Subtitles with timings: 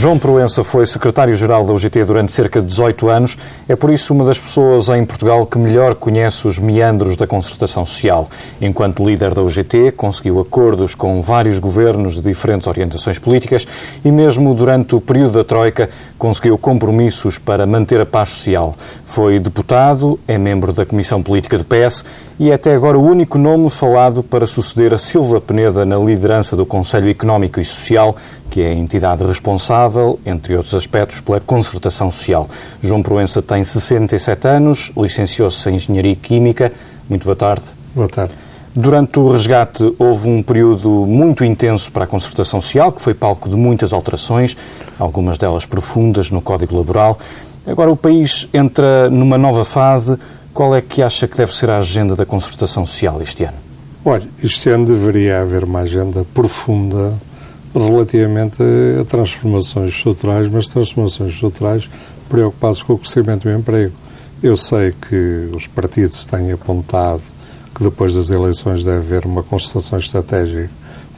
[0.00, 3.36] João Proença foi secretário-geral da UGT durante cerca de 18 anos.
[3.68, 7.84] É por isso uma das pessoas em Portugal que melhor conhece os meandros da concertação
[7.84, 8.30] social.
[8.62, 13.66] Enquanto líder da UGT, conseguiu acordos com vários governos de diferentes orientações políticas
[14.02, 18.74] e, mesmo durante o período da Troika, conseguiu compromissos para manter a paz social.
[19.04, 22.06] Foi deputado, é membro da Comissão Política do PS
[22.40, 26.56] e é até agora o único nome falado para suceder a Silva Peneda na liderança
[26.56, 28.16] do Conselho Económico e Social,
[28.48, 32.48] que é a entidade responsável, entre outros aspectos, pela concertação social.
[32.80, 36.72] João Proença tem 67 anos, licenciou-se em Engenharia Química.
[37.10, 37.64] Muito boa tarde.
[37.94, 38.32] Boa tarde.
[38.74, 43.50] Durante o resgate houve um período muito intenso para a concertação social, que foi palco
[43.50, 44.56] de muitas alterações,
[44.98, 47.18] algumas delas profundas no Código Laboral.
[47.66, 50.16] Agora o país entra numa nova fase.
[50.52, 53.56] Qual é que acha que deve ser a agenda da concertação social este ano?
[54.04, 57.16] Olha, este ano deveria haver uma agenda profunda
[57.72, 58.58] relativamente
[59.00, 61.88] a transformações estruturais, mas transformações estruturais
[62.28, 63.94] preocupados com o crescimento do emprego.
[64.42, 67.22] Eu sei que os partidos têm apontado
[67.74, 70.68] que depois das eleições deve haver uma concertação estratégica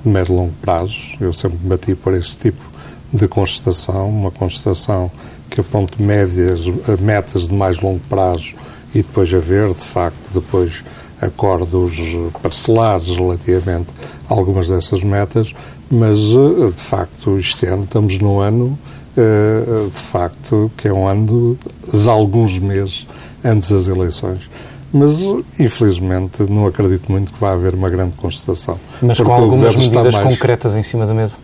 [0.05, 0.99] de médio e longo prazo.
[1.19, 2.63] Eu sempre bati por esse tipo
[3.11, 5.11] de concertação, uma concertação
[5.49, 6.61] que aponte médias,
[7.01, 8.55] metas de mais longo prazo
[8.95, 10.85] e depois haver, de facto, depois
[11.21, 11.95] acordos
[12.43, 13.89] parcelares relativamente
[14.29, 15.55] a algumas dessas metas,
[15.91, 18.79] mas, eh, de facto, este ano estamos num ano,
[19.17, 21.57] eh, de facto, que é um ano
[21.93, 23.07] de alguns meses
[23.45, 24.51] antes das eleições.
[24.93, 25.21] Mas,
[25.59, 28.79] infelizmente, não acredito muito que vá haver uma grande constatação.
[29.01, 30.29] Mas com algumas medidas mais...
[30.29, 31.37] concretas em cima da mesa?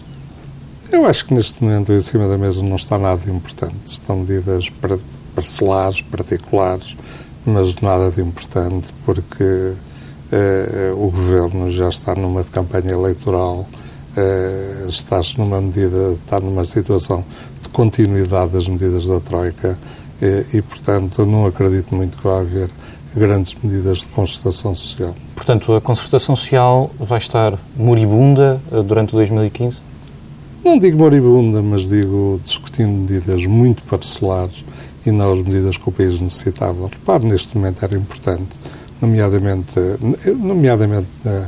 [0.90, 3.77] Eu acho que neste momento em cima da mesa não está nada importante.
[3.86, 4.70] Estão medidas
[5.34, 6.96] parcelares, particulares,
[7.48, 9.74] mas nada de importante, porque
[10.30, 13.66] eh, o governo já está numa campanha eleitoral,
[14.16, 17.24] eh, está-se numa medida, está numa situação
[17.62, 19.78] de continuidade das medidas da Troika
[20.20, 22.68] eh, e, portanto, não acredito muito que vá haver
[23.17, 25.14] grandes medidas de concertação social.
[25.34, 29.80] Portanto, a concertação social vai estar moribunda durante 2015?
[30.62, 34.62] Não digo moribunda, mas digo discutindo medidas muito parcelares
[35.05, 36.89] e não as medidas que o país necessitava.
[36.89, 38.51] Repare, neste momento era importante,
[39.01, 39.73] nomeadamente,
[40.36, 41.47] nomeadamente eh,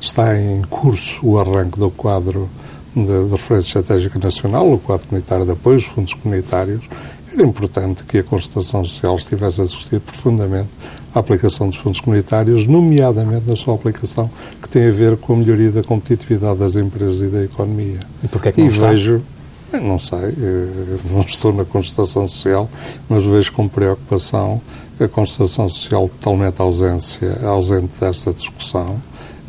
[0.00, 2.48] está em curso o arranque do quadro
[2.94, 6.88] de, de referência estratégica nacional, o quadro comunitário de apoio, os fundos comunitários.
[7.32, 10.68] Era importante que a Constituição Social estivesse a discutir profundamente
[11.14, 14.28] a aplicação dos fundos comunitários, nomeadamente na sua aplicação
[14.60, 18.00] que tem a ver com a melhoria da competitividade das empresas e da economia.
[18.24, 19.20] E porquê que não e está?
[19.70, 22.68] Vejo não sei, eh, não estou na constatação social,
[23.08, 24.60] mas vejo com preocupação
[25.04, 29.00] a constatação social totalmente ausência, ausente desta discussão.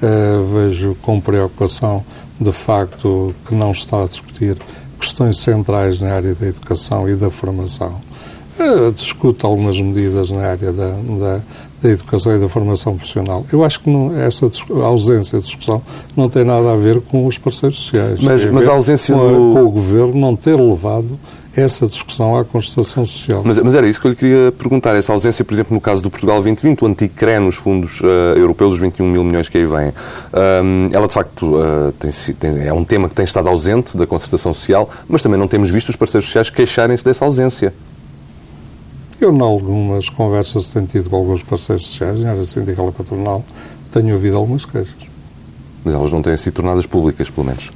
[0.02, 2.04] Uh, vejo com preocupação,
[2.40, 4.58] de facto, que não está a discutir
[5.00, 8.02] questões centrais na área da educação e da formação.
[8.60, 11.42] Uh, discute algumas medidas na área da, da,
[11.82, 13.46] da educação e da formação profissional.
[13.52, 14.50] Eu acho que não, essa
[14.84, 15.82] ausência de discussão
[16.16, 18.22] não tem nada a ver com os parceiros sociais.
[18.22, 19.54] Mas, mas a ausência com, do...
[19.54, 21.20] com o governo não ter levado
[21.56, 23.42] essa discussão à Constituição Social.
[23.44, 24.96] Mas, mas, era isso que eu lhe queria perguntar.
[24.96, 28.38] Essa ausência, por exemplo, no caso do Portugal 2020, o antigo CREN, os fundos uh,
[28.38, 29.92] europeus, os 21 mil milhões que aí vêm,
[30.64, 34.08] um, ela de facto uh, tem, tem, é um tema que tem estado ausente da
[34.08, 37.74] Constituição Social, mas também não temos visto os parceiros sociais queixarem-se dessa ausência.
[39.22, 42.92] Eu, em algumas conversas que tenho tido com alguns parceiros sociais, na área sindical e
[42.92, 43.46] patronal,
[43.92, 44.96] tenho ouvido algumas queixas.
[45.86, 47.70] Mas elas não têm sido tornadas públicas, pelo menos.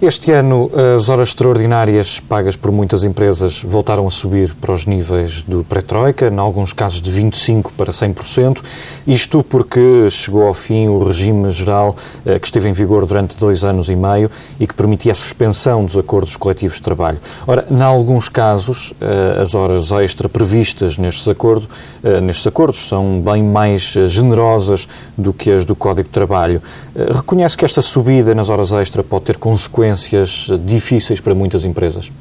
[0.00, 5.42] Este ano, as horas extraordinárias pagas por muitas empresas voltaram a subir para os níveis
[5.42, 8.62] do pré-troika, em alguns casos de 25% para 100%.
[9.08, 11.96] Isto porque chegou ao fim o regime geral
[12.26, 14.30] eh, que esteve em vigor durante dois anos e meio
[14.60, 17.16] e que permitia a suspensão dos acordos coletivos de trabalho.
[17.46, 21.66] Ora, em alguns casos, eh, as horas extra previstas nestes, acordo,
[22.04, 26.60] eh, nestes acordos são bem mais generosas do que as do Código de Trabalho.
[26.94, 32.12] Reconhece que esta subida nas horas extra pode ter consequências difíceis para muitas empresas?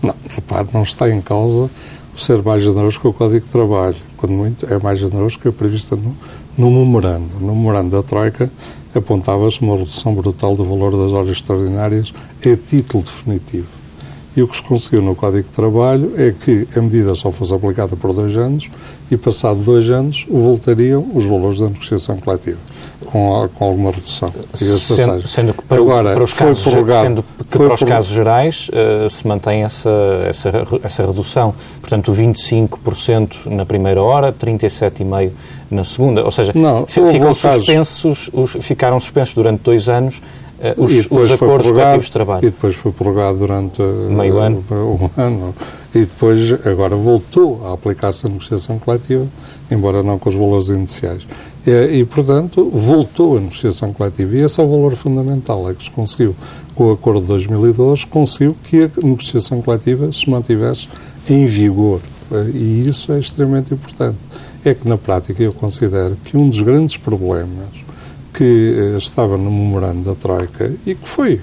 [0.00, 1.68] Não, repare, não está em causa
[2.14, 3.96] o ser mais generoso que o Código de Trabalho.
[4.24, 6.16] Quando muito, é mais generoso que o previsto no,
[6.56, 7.38] no memorando.
[7.38, 8.50] No memorando da Troika
[8.94, 13.66] apontava-se uma redução brutal do valor das horas extraordinárias a título definitivo.
[14.34, 17.52] E o que se conseguiu no Código de Trabalho é que a medida só fosse
[17.52, 18.70] aplicada por dois anos
[19.10, 22.56] e, passado dois anos, voltariam os valores da negociação coletiva
[23.04, 24.32] com, com alguma redução.
[24.54, 27.88] Sendo, sendo, que para, Agora, para os, casos, sendo que para os por...
[27.88, 29.90] casos gerais uh, se mantém essa,
[30.28, 30.50] essa,
[30.82, 31.54] essa redução.
[31.80, 35.30] Portanto, 25% na primeira hora, 37,5%
[35.70, 36.24] na segunda.
[36.24, 40.20] Ou seja, Não, ficam suspensos, os, ficaram suspensos durante dois anos
[40.76, 42.42] os, depois os foi acordos coletivos de trabalho.
[42.42, 44.64] E depois foi prorrogado durante Meio ano.
[44.70, 45.54] um ano.
[45.94, 49.26] E depois, agora voltou a aplicar-se a negociação coletiva,
[49.70, 51.26] embora não com os valores iniciais.
[51.66, 54.36] E, e, portanto, voltou a negociação coletiva.
[54.36, 56.36] E esse é o valor fundamental, é que se conseguiu,
[56.74, 60.88] com o acordo de 2012, conseguiu que a negociação coletiva se mantivesse
[61.28, 62.00] em vigor.
[62.52, 64.18] E isso é extremamente importante.
[64.64, 67.68] É que, na prática, eu considero que um dos grandes problemas
[68.32, 71.40] que eh, estava no memorando da Troika e que foi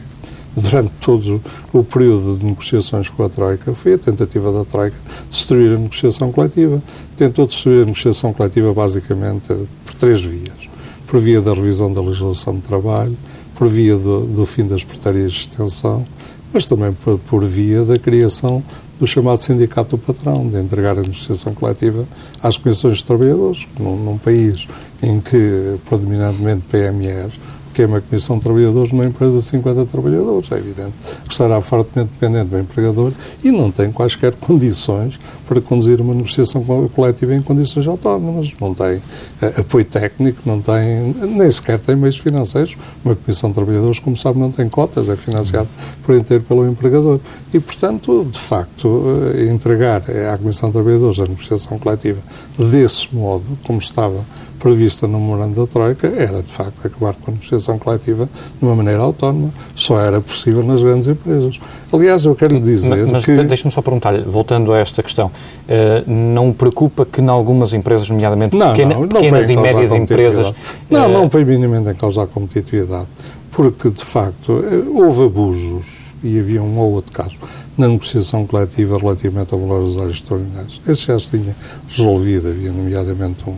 [0.56, 5.30] durante todo o período de negociações com a Troika foi a tentativa da Troika de
[5.30, 6.82] destruir a negociação coletiva.
[7.16, 9.48] Tentou destruir a negociação coletiva basicamente
[9.86, 10.70] por três vias.
[11.08, 13.18] Por via da revisão da legislação de trabalho,
[13.56, 16.06] por via do, do fim das portarias de extensão,
[16.54, 18.64] mas também por, por via da criação
[19.00, 22.06] do chamado sindicato do patrão, de entregar a negociação coletiva
[22.42, 24.68] às comissões de trabalhadores, num, num país
[25.02, 27.34] em que, predominantemente, PMEs
[27.74, 30.52] que é uma comissão de trabalhadores numa empresa de 50 trabalhadores.
[30.52, 30.94] É evidente
[31.26, 33.12] que estará fortemente dependente do empregador
[33.44, 38.54] e não tem quaisquer condições para conduzir uma negociação coletiva em condições autónomas.
[38.60, 42.78] Não tem uh, apoio técnico, não tem, nem sequer tem meios financeiros.
[43.04, 45.68] Uma comissão de trabalhadores, como sabe, não tem cotas, é financiado
[46.04, 47.20] por inteiro pelo empregador.
[47.54, 52.20] E, portanto, de facto, uh, entregar à comissão de trabalhadores a negociação coletiva
[52.58, 54.26] desse modo, como estava
[54.62, 58.30] prevista no memorando da Troika era, de facto, acabar com a negociação coletiva
[58.60, 59.50] de uma maneira autónoma.
[59.76, 61.60] Só era possível nas grandes empresas.
[61.92, 63.32] Aliás, eu quero lhe dizer mas, que...
[63.32, 68.10] Mas deixe-me só perguntar-lhe, voltando a esta questão, uh, não preocupa que em algumas empresas,
[68.10, 70.54] nomeadamente não, pequena, não, não pequenas e médias empresas...
[70.90, 71.12] Não, uh...
[71.12, 73.08] não põe minimamente em causa a competitividade,
[73.52, 75.86] porque, de facto, eh, houve abusos,
[76.24, 77.36] e havia um ou outro caso,
[77.76, 80.82] na negociação coletiva relativamente ao valor dos horários extraordinários.
[80.88, 81.56] Esse já se tinha
[81.90, 83.56] resolvido, havia nomeadamente um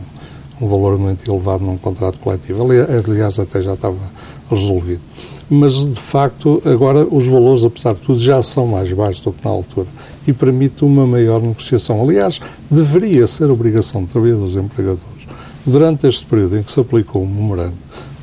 [0.60, 2.64] um valor muito elevado num contrato coletivo.
[2.64, 3.98] Aliás, até já estava
[4.50, 5.00] resolvido.
[5.50, 9.44] Mas, de facto, agora os valores, apesar de tudo, já são mais baixos do que
[9.44, 9.86] na altura
[10.26, 12.02] e permite uma maior negociação.
[12.02, 12.40] Aliás,
[12.70, 15.26] deveria ser obrigação de trabalhadores e empregadores,
[15.66, 17.74] durante este período em que se aplicou o memorando,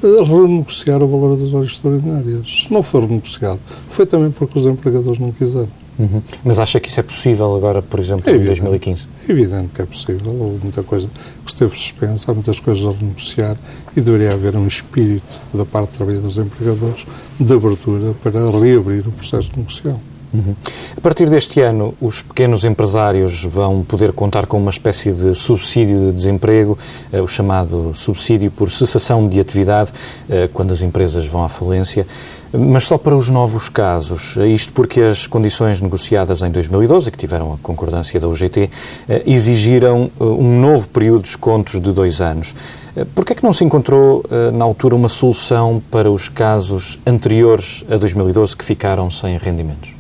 [0.02, 2.64] renegociar o valor das horas extraordinárias.
[2.64, 5.81] Se não for renegociado, foi também porque os empregadores não quiseram.
[6.00, 6.22] Uhum.
[6.44, 9.08] Mas acha que isso é possível agora, por exemplo, é em 2015?
[9.28, 10.34] É evidente que é possível.
[10.34, 11.08] Houve muita coisa
[11.46, 13.58] que esteve suspensa, há muitas coisas a renegociar
[13.96, 17.06] e deveria haver um espírito da parte de trabalhadores e empregadores
[17.40, 20.12] de abertura para reabrir o processo de negociação.
[20.34, 20.56] Uhum.
[20.96, 26.10] A partir deste ano, os pequenos empresários vão poder contar com uma espécie de subsídio
[26.10, 26.78] de desemprego,
[27.12, 29.92] eh, o chamado subsídio por cessação de atividade,
[30.30, 32.08] eh, quando as empresas vão à falência
[32.54, 34.36] mas só para os novos casos.
[34.38, 38.70] Isto porque as condições negociadas em 2012, que tiveram a concordância da UGT,
[39.08, 42.54] eh, exigiram eh, um novo período de descontos de dois anos.
[42.96, 47.00] Eh, por que é que não se encontrou, na altura, uma solução para os casos
[47.06, 49.94] anteriores a 2012 que ficaram sem rendimentos?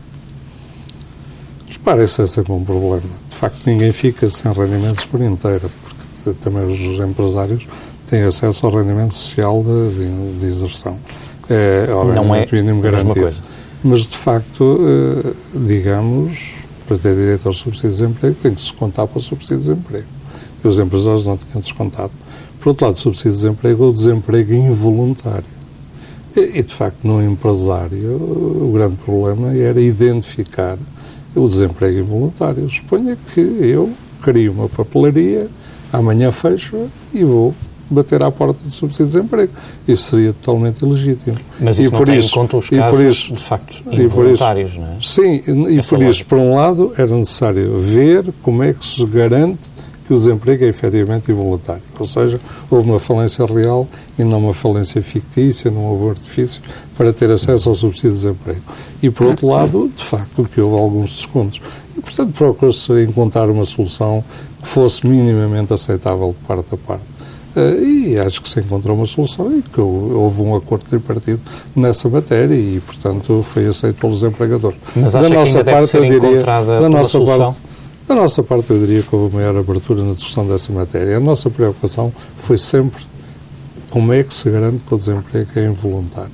[1.83, 3.01] Parece esse é um problema.
[3.29, 5.71] De facto, ninguém fica sem rendimentos por inteiro,
[6.23, 7.67] porque também os empresários
[8.07, 10.99] têm acesso ao rendimento social de, de, de exerção
[11.51, 13.13] é, não é mínimo garantido.
[13.13, 13.41] Coisa.
[13.83, 15.33] Mas, de facto, eh,
[15.65, 16.53] digamos,
[16.87, 19.63] para ter direito ao subsídio de desemprego, tem que se contar para o subsídio de
[19.63, 20.07] desemprego.
[20.63, 22.11] E os empresários não tinham descontado.
[22.59, 25.61] Por outro lado, o subsídio de desemprego é o desemprego involuntário.
[26.35, 30.77] E, e, de facto, no empresário, o grande problema era identificar
[31.35, 32.69] o desemprego involuntário.
[32.69, 35.49] Suponha que eu crio uma papelaria,
[35.91, 37.55] amanhã fecho e vou
[37.93, 39.53] bater à porta do subsídio de desemprego.
[39.87, 41.37] Isso seria totalmente ilegítimo.
[41.59, 44.97] Mas isso e por isso, em conta os casos, isso, de facto, involuntários, não é?
[45.01, 49.05] Sim, e Essa por isso, por um lado, era necessário ver como é que se
[49.05, 49.71] garante
[50.11, 51.81] que o desemprego é efetivamente involuntário.
[51.97, 52.37] Ou seja,
[52.69, 53.87] houve uma falência real
[54.19, 56.61] e não uma falência fictícia, não houve artifício
[56.97, 58.61] para ter acesso ao subsídio de desemprego.
[59.01, 61.61] E, por outro lado, de facto, que houve alguns descontos.
[61.97, 64.21] E, portanto, procurou-se encontrar uma solução
[64.61, 67.10] que fosse minimamente aceitável de parte a parte.
[67.55, 71.41] Uh, e acho que se encontrou uma solução e que houve um acordo tripartido
[71.75, 74.77] nessa matéria e, portanto, foi aceito pelos empregadores.
[74.95, 77.57] Mas acha da nossa que parte, eu diria, da nossa parte,
[78.07, 81.17] da nossa parte, eu diria que houve maior abertura na discussão dessa matéria.
[81.17, 83.03] A nossa preocupação foi sempre
[83.89, 86.31] como é que se garante que o desemprego é involuntário.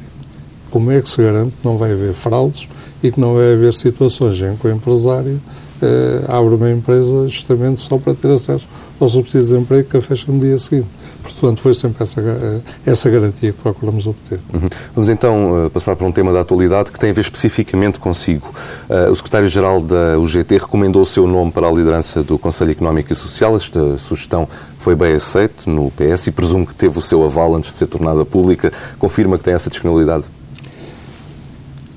[0.69, 2.67] Como é que se garante que não vai haver fraudes
[3.01, 5.41] e que não vai haver situações em que o empresário
[5.81, 8.67] eh, abre uma empresa justamente só para ter acesso
[8.99, 10.87] ao subsídio de desemprego que a fecha no dia seguinte.
[11.33, 14.39] Portanto, foi sempre essa, eh, essa garantia que procuramos obter.
[14.53, 14.67] Uhum.
[14.93, 18.53] Vamos então uh, passar para um tema da atualidade que tem a ver especificamente consigo.
[18.89, 23.11] Uh, o secretário-geral da UGT recomendou o seu nome para a liderança do Conselho Económico
[23.11, 23.55] e Social.
[23.55, 24.47] Esta sugestão
[24.79, 27.87] foi bem aceita no PS e presumo que teve o seu aval antes de ser
[27.87, 28.71] tornada pública.
[28.97, 30.25] Confirma que tem essa disponibilidade?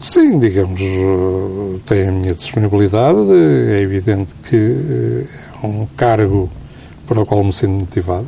[0.01, 3.19] Sim, digamos, eh, tem a minha disponibilidade.
[3.71, 5.27] É evidente que eh,
[5.63, 6.51] é um cargo
[7.07, 8.27] para o qual me sinto motivado,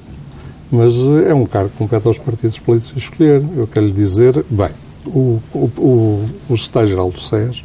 [0.73, 3.45] mas eh, é um cargo que compete aos partidos políticos escolher.
[3.55, 4.71] Eu quero lhe dizer, bem,
[5.07, 7.63] o, o, o, o Secretário-Geral do SES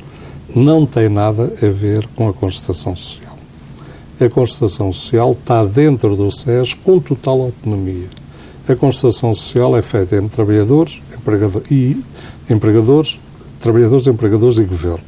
[0.54, 3.38] não tem nada a ver com a Constituição Social.
[4.20, 8.08] A Constituição Social está dentro do SES com total autonomia.
[8.68, 12.04] A Constituição Social é feita entre trabalhadores empregador, e
[12.50, 13.20] empregadores
[13.60, 15.04] trabalhadores, empregadores e governo.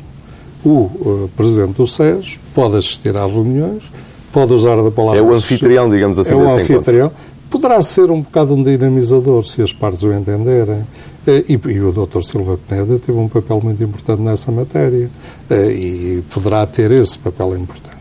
[0.64, 3.84] O uh, presidente do SES pode assistir às reuniões,
[4.32, 5.20] pode usar da palavra...
[5.20, 7.08] É o anfitrião, digamos assim, É o anfitrião.
[7.08, 7.30] Encontro.
[7.50, 10.86] Poderá ser um bocado um dinamizador, se as partes o entenderem.
[11.26, 12.22] Eh, e, e, o Dr.
[12.22, 15.10] Silva Peneda teve um papel muito importante nessa matéria
[15.50, 17.98] eh, e poderá ter esse papel importante.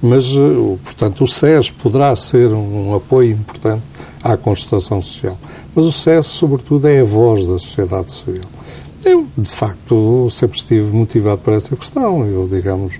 [0.00, 0.32] Mas,
[0.84, 3.82] portanto, o SES poderá ser um apoio importante
[4.22, 5.36] à constatação social.
[5.74, 8.44] Mas o SES, sobretudo, é a voz da sociedade civil.
[9.04, 12.26] Eu, de facto, sempre estive motivado para essa questão.
[12.26, 12.98] Eu, digamos, eh,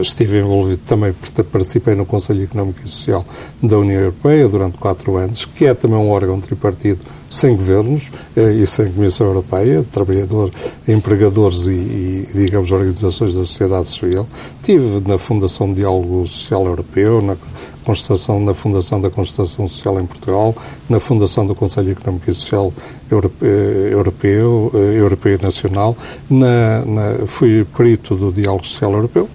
[0.00, 1.14] estive envolvido também,
[1.52, 3.24] participei no Conselho Económico e Social
[3.62, 8.04] da União Europeia durante quatro anos, que é também um órgão tripartido sem governos
[8.36, 10.54] eh, e sem Comissão Europeia, trabalhadores,
[10.86, 14.26] empregadores e, e, digamos, organizações da sociedade civil.
[14.62, 17.36] Tive na Fundação de Diálogo Social Europeu, na
[17.84, 20.54] Constatação, na Fundação da Constatação Social em Portugal,
[20.88, 22.72] na Fundação do Conselho Económico e Social
[23.10, 25.96] Europeu, eh, Europeu, Europeu Nacional,
[26.28, 29.28] na, na, fui perito do Diálogo Social Europeu,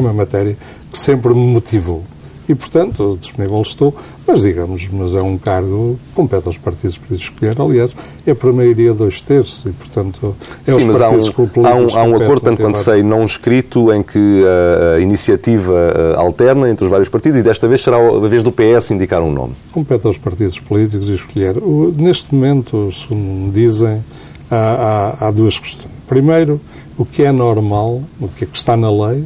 [0.00, 0.56] é uma matéria
[0.90, 2.04] que sempre me motivou
[2.48, 3.94] e, portanto, disponível estou,
[4.26, 7.60] mas digamos, mas é um cargo que compete aos partidos políticos escolher.
[7.60, 7.92] Aliás,
[8.26, 10.36] é por maioria dois terços e, portanto,
[10.66, 13.90] é Sim, partidos há um, há um, há um acordo, tanto quanto sei, não escrito,
[13.92, 17.96] em que a, a iniciativa uh, alterna entre os vários partidos e desta vez será
[17.96, 19.54] a vez do PS indicar um nome.
[19.72, 21.56] Compete aos partidos políticos escolher.
[21.56, 24.04] O, neste momento, segundo me dizem,
[24.50, 25.94] há, há, há duas questões.
[26.06, 26.60] Primeiro,
[26.98, 29.24] o que é normal, o que, é que está na lei,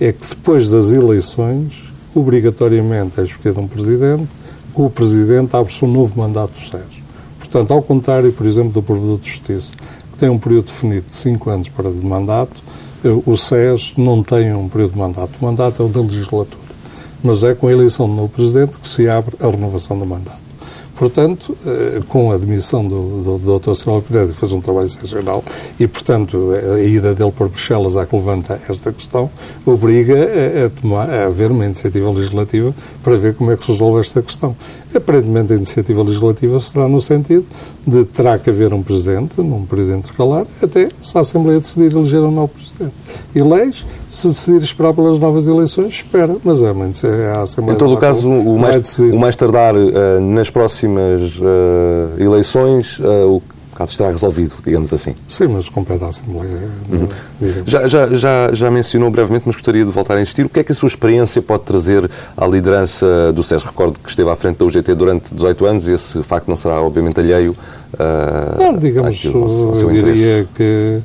[0.00, 4.28] é que depois das eleições obrigatoriamente é escolhido um presidente,
[4.74, 7.02] o presidente abre-se um novo mandato do SES.
[7.38, 9.72] Portanto, ao contrário, por exemplo, do Provedor de Justiça,
[10.12, 12.62] que tem um período definido de 5 anos para de mandato,
[13.04, 15.30] eh, o SES não tem um período de mandato.
[15.40, 16.68] O mandato é o da legislatura.
[17.22, 20.47] Mas é com a eleição do novo presidente que se abre a renovação do mandato.
[20.98, 23.74] Portanto, eh, com a admissão do, do, do Dr.
[23.74, 25.44] Silva Pereira, fez um trabalho excepcional
[25.78, 29.30] e, portanto, a ida dele para Bruxelas, a que levanta esta questão,
[29.64, 33.70] obriga a, a, tomar, a haver uma iniciativa legislativa para ver como é que se
[33.70, 34.56] resolve esta questão.
[34.92, 37.46] Aparentemente, a iniciativa legislativa será no sentido
[37.86, 42.22] de terá que haver um presidente, num período intercalar, até se a Assembleia decidir eleger
[42.22, 42.94] um novo presidente.
[43.34, 47.76] E leis, se decidir esperar pelas novas eleições, espera, mas é, é a Assembleia.
[47.76, 53.36] Em todo o caso, o mais, o mais tardar uh, nas próximas uh, eleições uh,
[53.36, 53.42] o
[53.78, 55.14] caso estará resolvido, digamos assim.
[55.28, 56.68] Sim, mas compete à Assembleia.
[56.90, 57.08] Uhum.
[57.64, 60.44] Já, já, já, já mencionou brevemente, mas gostaria de voltar a insistir.
[60.44, 63.62] O que é que a sua experiência pode trazer à liderança do SES?
[63.62, 66.82] Recordo que esteve à frente da UGT durante 18 anos e esse facto não será,
[66.82, 67.52] obviamente, alheio.
[67.94, 71.00] Uh, não, digamos, eu diria que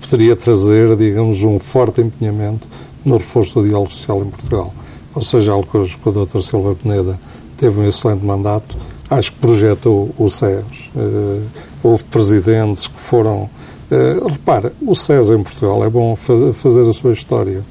[0.00, 2.66] poderia trazer, digamos, um forte empenhamento
[3.04, 4.74] no reforço do diálogo social em Portugal.
[5.14, 6.40] Ou seja, algo que o Dr.
[6.40, 7.18] Silva Peneda
[7.56, 8.76] teve um excelente mandato,
[9.10, 10.90] acho que projetou o SES.
[10.96, 11.42] Uh,
[11.82, 13.48] houve presidentes que foram.
[13.90, 17.62] Uh, repara, o SES em Portugal é bom fa fazer a sua história.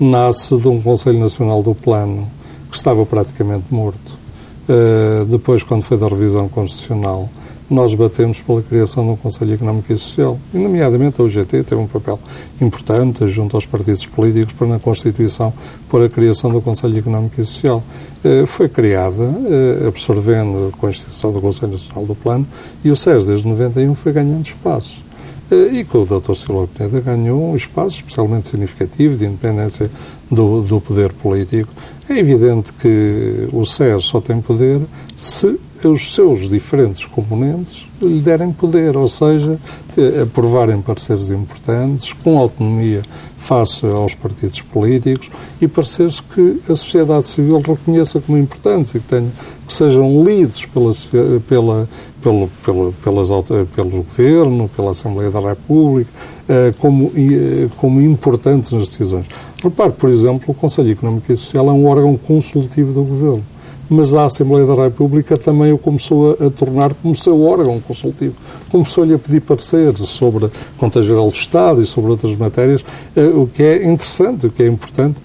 [0.00, 2.30] Nasce de um Conselho Nacional do Plano
[2.70, 4.18] que estava praticamente morto.
[4.68, 7.28] Uh, depois, quando foi da revisão constitucional,
[7.68, 10.38] nós batemos pela criação de um Conselho Económico e Social.
[10.54, 12.18] E, nomeadamente, a UGT teve um papel
[12.60, 15.52] importante junto aos partidos políticos para, na Constituição,
[15.88, 17.82] por a criação do Conselho Económico e Social.
[18.24, 22.46] Eh, foi criada, eh, absorvendo a Constituição do Conselho Nacional do Plano,
[22.84, 25.02] e o SES, desde 91, foi ganhando espaço.
[25.50, 26.34] Eh, e com o Dr.
[26.34, 29.90] Silva Pineda ganhou um espaço especialmente significativo de independência
[30.30, 31.72] do, do poder político.
[32.08, 34.80] É evidente que o SES só tem poder
[35.16, 39.58] se os seus diferentes componentes lhe derem poder, ou seja,
[40.22, 43.02] aprovarem pareceres importantes, com autonomia
[43.36, 49.08] face aos partidos políticos e pareceres que a sociedade civil reconheça como importantes e que,
[49.08, 49.30] tenham,
[49.66, 50.92] que sejam lidos pela,
[51.48, 51.88] pela,
[52.26, 53.28] pelo, pelo, pelas,
[53.76, 56.10] pelo Governo, pela Assembleia da República,
[56.48, 59.26] eh, como, eh, como importantes nas decisões.
[59.62, 63.44] Repare, por exemplo, o Conselho Económico e Social é um órgão consultivo do Governo
[63.88, 68.34] mas a Assembleia da República também o começou a, a tornar como seu órgão consultivo.
[68.70, 72.84] Começou-lhe a pedir pareceres sobre a Conta Geral do Estado e sobre outras matérias,
[73.16, 75.20] uh, o que é interessante, o que é importante,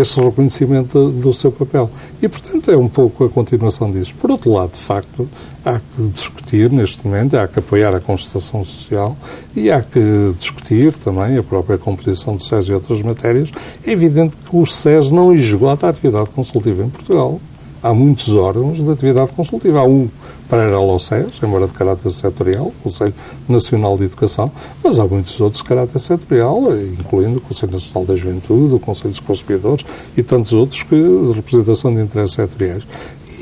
[0.00, 1.90] esse reconhecimento do seu papel.
[2.20, 4.14] E, portanto, é um pouco a continuação disso.
[4.20, 5.28] Por outro lado, de facto,
[5.64, 9.16] há que discutir neste momento, há que apoiar a constatação social
[9.54, 13.50] e há que discutir também a própria composição do SES e outras matérias.
[13.86, 17.40] É evidente que o SES não esgota a atividade consultiva em Portugal.
[17.82, 19.80] Há muitos órgãos de atividade consultiva.
[19.80, 20.08] Há um
[20.48, 23.14] paralelo ao SES, embora de caráter setorial, o Conselho
[23.48, 24.52] Nacional de Educação,
[24.84, 29.10] mas há muitos outros de caráter setorial, incluindo o Conselho Nacional da Juventude, o Conselho
[29.10, 29.84] dos Consumidores
[30.16, 32.86] e tantos outros que, de representação de interesses setoriais.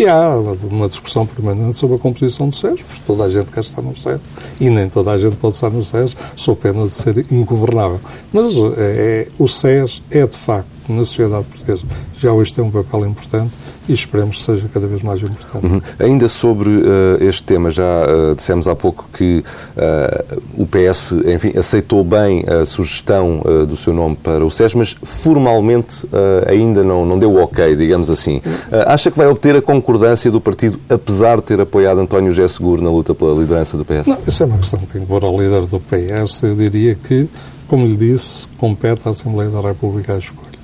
[0.01, 3.61] E há uma discussão permanente sobre a composição do SES, porque toda a gente quer
[3.61, 4.19] estar no SES
[4.59, 8.01] e nem toda a gente pode estar no SES, sob pena de ser ingovernável.
[8.33, 11.85] Mas é, o SES é, de facto, na sociedade portuguesa,
[12.17, 13.53] já hoje tem um papel importante
[13.91, 15.67] e esperemos que seja cada vez mais importante.
[15.67, 15.83] Uhum.
[15.99, 19.45] Ainda sobre uh, este tema, já uh, dissemos há pouco que
[19.77, 24.97] uh, o PS, enfim, aceitou bem a sugestão do seu nome para o SES, mas
[25.03, 26.07] formalmente
[26.47, 28.41] ainda não, não deu ok, digamos assim.
[28.87, 32.83] acha que vai obter a concordância do partido, apesar de ter apoiado António José Seguro
[32.83, 34.07] na luta pela liderança do PS?
[34.07, 36.43] Não, isso é uma questão que pôr ao líder do PS.
[36.43, 37.29] Eu diria que,
[37.67, 40.60] como lhe disse, compete à Assembleia da República a escolha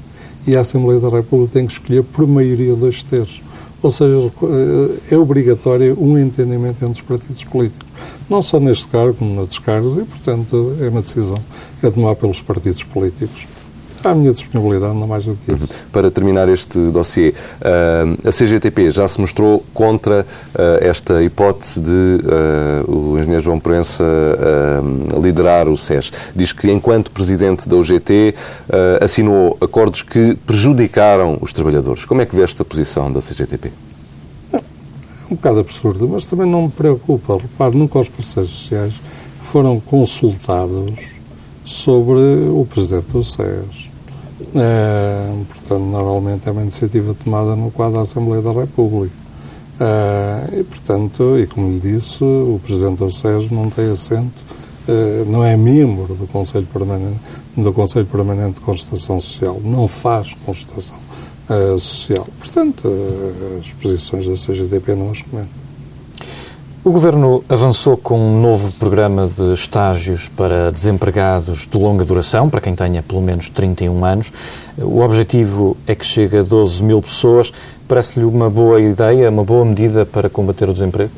[0.47, 3.43] e a Assembleia da República tem que escolher por maioria dois terços.
[3.83, 7.87] Ou seja, eh, é obrigatório um entendimento entre os partidos políticos.
[8.29, 11.39] Não só neste cargo, como noutros cargos, e, portanto, é uma decisão
[11.83, 13.47] a tomar pelos partidos políticos
[14.07, 15.69] à minha disponibilidade, não mais do que isso.
[15.93, 21.91] Para terminar este dossiê, uh, a CGTP já se mostrou contra uh, esta hipótese de
[21.91, 24.05] uh, o engenheiro João Proença
[25.23, 26.13] liderar o SES.
[26.35, 28.35] Diz que, enquanto presidente da UGT,
[29.01, 32.05] assinou acordos que prejudicaram os trabalhadores.
[32.05, 33.71] Como é que vê esta posição da CGTP?
[34.53, 34.59] É
[35.31, 37.39] um bocado absurdo, mas também não me preocupa.
[37.39, 38.95] Repare, nunca os parceiros sociais
[39.51, 40.95] foram consultados
[41.65, 43.86] sobre o presidente do SES.
[44.55, 49.15] É, portanto, normalmente é uma iniciativa tomada no quadro da Assembleia da República.
[49.79, 54.45] É, e, portanto, e como lhe disse, o Presidente do não tem assento,
[54.89, 57.21] é, não é membro do Conselho Permanente,
[57.57, 60.97] do Conselho Permanente de Constatação Social, não faz constatação
[61.49, 62.27] é, social.
[62.39, 62.89] Portanto,
[63.61, 65.66] as posições da CGTP não as comento.
[66.87, 72.61] O Governo avançou com um novo programa de estágios para desempregados de longa duração, para
[72.61, 74.33] quem tenha pelo menos 31 anos.
[74.79, 77.53] O objetivo é que chegue a 12 mil pessoas.
[77.89, 81.11] Parece-lhe uma boa ideia, uma boa medida para combater o desemprego?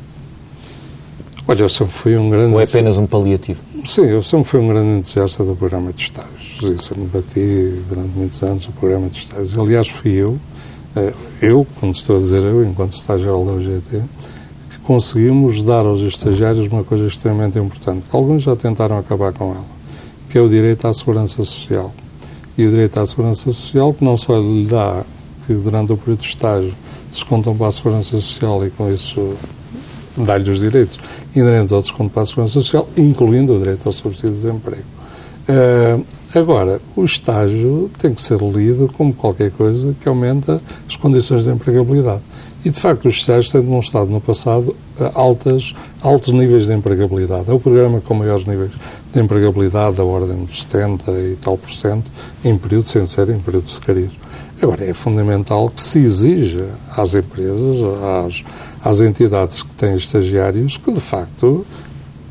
[1.46, 2.54] Olha, eu sempre fui um grande...
[2.54, 3.60] Ou é apenas um paliativo?
[3.84, 6.62] Sim, eu sempre fui um grande entusiasta do programa de estágios.
[6.62, 9.58] Eu sempre bati durante muitos anos o programa de estágios.
[9.58, 10.38] Aliás, fui eu,
[10.96, 14.02] eh, eu, quando estou a dizer eu, enquanto estágio da UGT,
[14.88, 18.06] conseguimos dar aos estagiários uma coisa extremamente importante.
[18.10, 19.66] Alguns já tentaram acabar com ela,
[20.30, 21.92] que é o direito à segurança social.
[22.56, 25.04] E o direito à segurança social que não só lhe dá
[25.46, 26.74] que durante o período de estágio
[27.10, 29.34] descontam para a segurança social e com isso
[30.16, 30.98] dá-lhe os direitos
[31.36, 34.84] inerentes ao desconto para a segurança social, incluindo o direito ao subsídio de desemprego.
[35.50, 36.02] Uh,
[36.34, 41.50] agora, o estágio tem que ser lido como qualquer coisa que aumenta as condições de
[41.50, 42.22] empregabilidade.
[42.64, 47.48] E, de facto, os estágios têm demonstrado no passado eh, altas, altos níveis de empregabilidade.
[47.48, 48.72] É o programa com maiores níveis
[49.12, 52.10] de empregabilidade, da ordem de 70 e tal por cento,
[52.44, 54.10] em período sem ser em período de.
[54.60, 56.66] Agora, é fundamental que se exija
[56.96, 57.78] às empresas,
[58.26, 58.44] às,
[58.84, 61.64] às entidades que têm estagiários, que, de facto,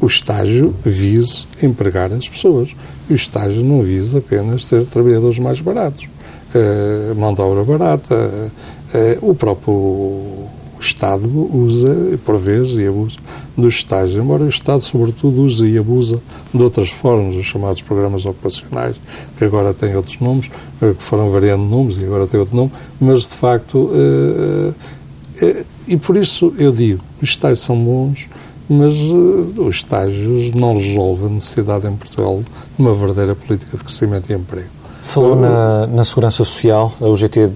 [0.01, 2.75] o estágio vise empregar as pessoas.
[3.09, 6.05] E o estágio não visa apenas ter trabalhadores mais baratos.
[6.55, 8.51] Uh, mão de obra barata,
[8.93, 10.47] eh, o próprio
[10.79, 13.17] Estado usa, por vezes, e abusa
[13.57, 16.21] dos estágios, embora o Estado, sobretudo, use e abusa
[16.53, 18.95] de outras formas, os chamados programas operacionais,
[19.37, 20.49] que agora têm outros nomes,
[20.81, 25.97] eh, que foram variando nomes e agora têm outro nome, mas, de facto, eh, e
[25.97, 28.27] por isso eu digo, os estágios são bons,
[28.69, 34.29] mas os estágios não resolvem a necessidade em Portugal de uma verdadeira política de crescimento
[34.29, 34.76] e emprego.
[35.07, 37.49] Falou na, na, Segurança Social, a UGT eh,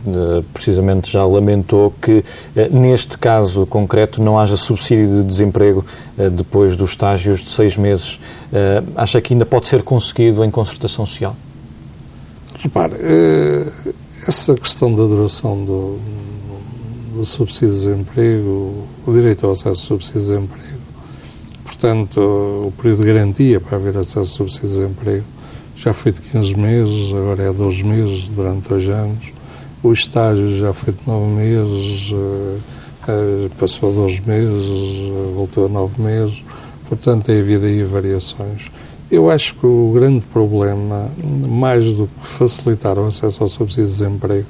[0.53, 2.23] precisamente já lamentou que
[2.55, 5.85] eh, neste caso concreto não haja subsídio de desemprego
[6.17, 8.19] eh, depois dos estágios de seis meses.
[8.95, 11.35] Acha que ainda pode ser conseguido em concertação social?
[12.57, 12.95] Repare,
[14.25, 15.99] essa questão da duração do,
[17.13, 20.81] do subsídio de desemprego, o direito ao acesso ao subsídio de desemprego,
[21.65, 25.25] portanto, o período de garantia para haver acesso ao subsídio de desemprego,
[25.83, 29.31] já foi de 15 meses, agora é 12 meses, durante dois anos.
[29.81, 32.13] o estágio já foi de nove meses,
[33.59, 36.43] passou a dois meses, voltou a nove meses,
[36.87, 38.69] portanto tem havido aí variações.
[39.09, 41.09] Eu acho que o grande problema,
[41.49, 44.45] mais do que facilitar o acesso ao subsídio de desemprego,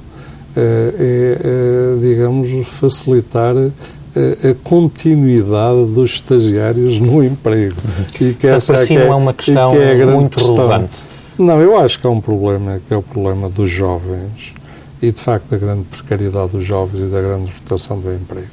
[0.55, 0.93] é,
[1.39, 7.75] é digamos, facilitar a continuidade dos estagiários no emprego.
[7.83, 8.27] Uhum.
[8.27, 10.55] E que essa assim é, não é uma questão é muito questão.
[10.57, 11.10] relevante.
[11.41, 14.53] Não, eu acho que é um problema, que é o problema dos jovens
[15.01, 18.51] e, de facto, da grande precariedade dos jovens e da grande rotação do emprego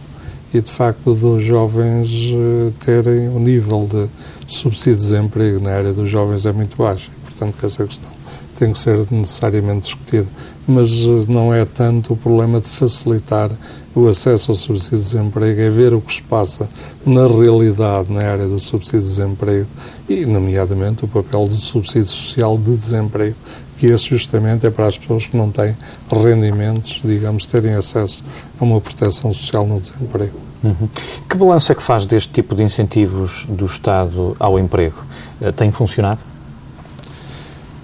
[0.54, 4.08] e, de facto, dos jovens eh, terem o nível de
[4.46, 7.10] subsídio de desemprego na área dos jovens é muito baixo.
[7.24, 8.10] Portanto, que essa questão
[8.58, 10.26] tem que ser necessariamente discutida.
[10.66, 13.50] Mas eh, não é tanto o problema de facilitar
[13.98, 16.68] o acesso ao subsídio de desemprego, é ver o que se passa
[17.04, 19.66] na realidade na área do subsídio de desemprego
[20.08, 23.34] e, nomeadamente, o papel do subsídio social de desemprego,
[23.76, 25.76] que esse justamente é para as pessoas que não têm
[26.10, 28.22] rendimentos, digamos, terem acesso
[28.60, 30.38] a uma proteção social no desemprego.
[30.62, 30.88] Uhum.
[31.28, 35.04] Que balanço é que faz deste tipo de incentivos do Estado ao emprego?
[35.40, 36.20] Eh, tem funcionado?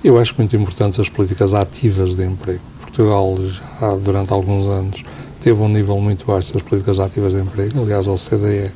[0.02, 2.60] Eu acho muito importantes as políticas ativas de emprego.
[2.80, 5.04] Portugal já durante alguns anos
[5.44, 7.82] teve um nível muito baixo das políticas ativas de emprego.
[7.82, 8.72] Aliás, a OCDE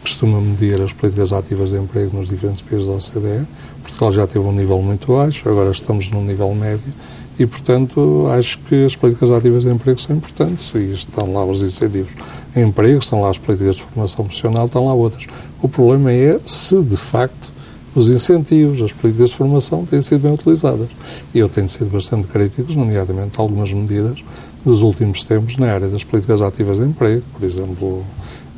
[0.00, 3.44] costuma medir as políticas ativas de emprego nos diferentes países da OCDE.
[3.82, 6.94] Portugal já teve um nível muito baixo, agora estamos num nível médio
[7.40, 11.60] e, portanto, acho que as políticas ativas de emprego são importantes e estão lá os
[11.60, 12.12] incentivos
[12.54, 15.26] em emprego, estão lá as políticas de formação profissional, estão lá outras.
[15.60, 17.50] O problema é se, de facto,
[17.96, 20.88] os incentivos, as políticas de formação têm sido bem utilizadas.
[21.34, 24.22] E eu tenho sido bastante crítico, nomeadamente algumas medidas
[24.64, 28.04] dos últimos tempos na área das políticas ativas de emprego, por exemplo,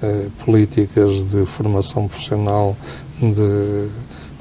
[0.03, 2.77] eh, políticas de formação profissional
[3.21, 3.89] de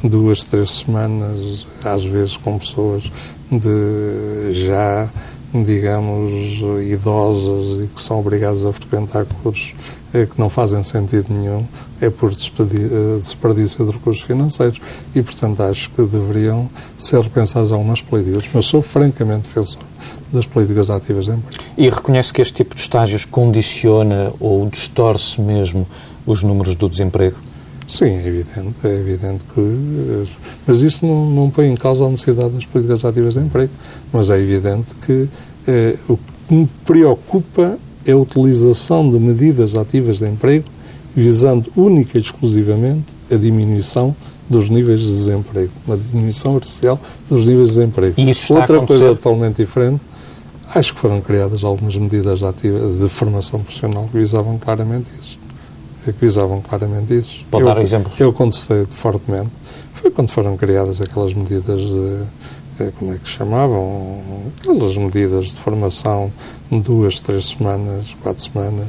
[0.10, 3.10] duas, três semanas, às vezes com pessoas
[3.50, 5.10] de já,
[5.54, 9.74] digamos, idosas e que são obrigadas a frequentar cursos
[10.14, 11.66] é, que não fazem sentido nenhum,
[12.00, 14.80] é por eh, desperdício de recursos financeiros
[15.16, 19.82] e, portanto, acho que deveriam ser repensadas algumas políticas, mas sou francamente defensor
[20.34, 21.64] das políticas ativas de emprego.
[21.78, 25.88] E reconhece que este tipo de estágios condiciona ou distorce mesmo
[26.26, 27.38] os números do desemprego?
[27.88, 30.26] Sim, é evidente, é evidente que.
[30.66, 33.72] Mas isso não, não põe em causa a necessidade das políticas ativas de emprego.
[34.12, 35.30] Mas é evidente que
[35.68, 40.66] eh, o que me preocupa é a utilização de medidas ativas de emprego
[41.16, 44.16] visando única e exclusivamente a diminuição
[44.50, 48.16] dos níveis de desemprego, uma diminuição artificial dos níveis de desemprego.
[48.50, 50.02] Outra coisa totalmente diferente,
[50.76, 55.44] acho que foram criadas algumas medidas de, de formação profissional que visavam claramente isso
[56.12, 57.46] que visavam claramente isso.
[57.50, 58.20] Pode eu, dar exemplos?
[58.20, 59.52] Eu contestei fortemente.
[59.94, 62.24] Foi quando foram criadas aquelas medidas de,
[62.80, 64.22] eh, como é que se chamavam?
[64.60, 66.32] Aquelas medidas de formação
[66.70, 68.88] de duas, três semanas, quatro semanas,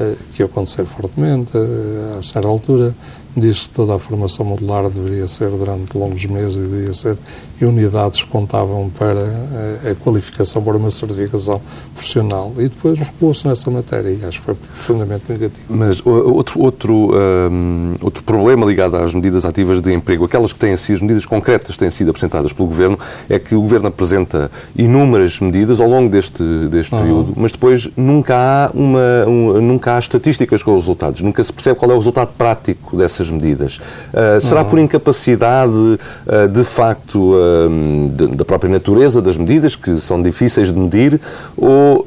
[0.00, 2.94] eh, que eu contestei fortemente, eh, a certa altura
[3.38, 7.16] diz que toda a formação modular deveria ser durante longos meses e deveria ser
[7.60, 11.60] e unidades que contavam para a, a qualificação para uma certificação
[11.94, 12.52] profissional.
[12.56, 15.66] E depois recuou-se nessa matéria e acho que foi profundamente negativo.
[15.68, 17.10] Mas outro, outro,
[17.50, 21.26] um, outro problema ligado às medidas ativas de emprego, aquelas que têm sido, as medidas
[21.26, 22.98] concretas que têm sido apresentadas pelo Governo,
[23.28, 28.36] é que o Governo apresenta inúmeras medidas ao longo deste, deste período, mas depois nunca
[28.36, 31.98] há, uma, um, nunca há estatísticas com os resultados, nunca se percebe qual é o
[31.98, 33.78] resultado prático dessas medidas.
[33.78, 34.68] Uh, será uhum.
[34.68, 40.78] por incapacidade, uh, de facto, uh, da própria natureza das medidas, que são difíceis de
[40.78, 41.20] medir,
[41.56, 42.04] ou,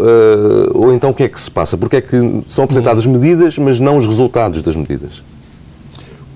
[0.73, 1.77] ou então o que é que se passa?
[1.77, 5.23] Porque é que são apresentadas medidas, mas não os resultados das medidas?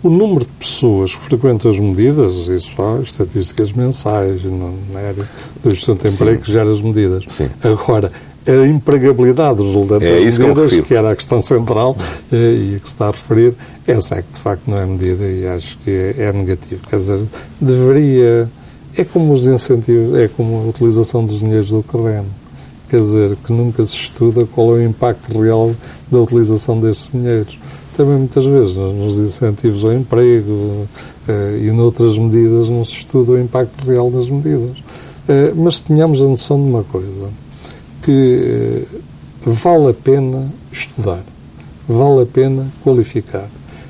[0.03, 5.27] O número de pessoas que frequentam as medidas, isso há estatísticas mensais na área
[5.63, 7.23] do gestão de emprego que gera as medidas.
[7.29, 7.49] Sim.
[7.63, 8.11] Agora,
[8.47, 11.97] a empregabilidade resultante é das medidas, que, que, era a questão central
[12.31, 13.55] eh, e a que está a referir,
[13.87, 16.81] essa é que de facto não é medida e acho que é, é negativo.
[16.87, 17.25] Quer dizer,
[17.59, 18.49] deveria
[18.97, 22.27] é como os incentivos, é como a utilização dos dinheiros do terreno.
[22.89, 25.75] Quer dizer, que nunca se estuda qual é o impacto real
[26.09, 27.59] da utilização desses dinheiros.
[27.97, 30.87] Também muitas vezes nos incentivos ao emprego
[31.27, 34.77] eh, e noutras medidas não se estuda o impacto real das medidas.
[35.27, 37.29] Eh, mas tenhamos a noção de uma coisa,
[38.05, 38.99] que eh,
[39.41, 41.23] vale a pena estudar,
[41.87, 43.49] vale a pena qualificar.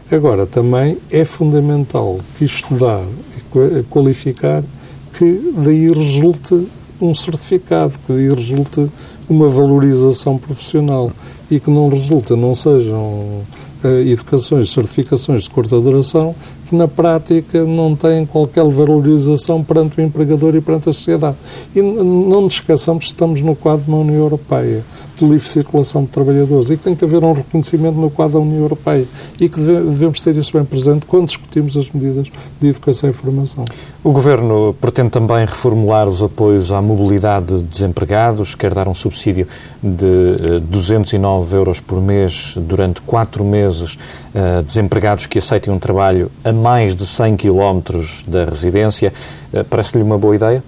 [0.09, 3.03] Agora, também é fundamental que estudar
[3.35, 4.63] e qualificar
[5.11, 6.67] que daí resulte
[7.01, 8.89] um certificado, que daí resulte
[9.27, 11.11] uma valorização profissional
[11.51, 13.41] e que não resulta, não sejam
[13.83, 16.33] uh, educações, certificações de curta duração
[16.67, 21.37] que na prática não têm qualquer valorização perante o empregador e perante a sociedade.
[21.75, 24.83] E não nos esqueçamos que estamos no quadro uma União Europeia
[25.15, 28.39] de livre circulação de trabalhadores e que tem que haver um reconhecimento no quadro da
[28.39, 29.07] União Europeia
[29.39, 33.63] e que devemos ter isso bem presente quando discutimos as medidas de educação e formação.
[34.03, 39.47] O Governo pretende também reformular os apoios à mobilidade de desempregados, quer dar um subsídio
[39.81, 43.97] de 209 eh, euros por mês durante quatro meses
[44.33, 49.13] a desempregados que aceitem um trabalho a mais de 100 quilómetros da residência.
[49.53, 50.63] Eh, parece-lhe uma boa ideia?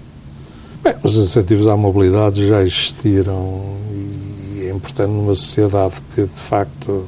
[0.82, 7.04] Bem, os incentivos à mobilidade já existiram e é importante numa sociedade que, de facto,